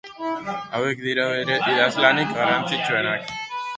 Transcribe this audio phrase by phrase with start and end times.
[0.77, 3.35] Hauek dira bere idazlanik garrantzitsuenak.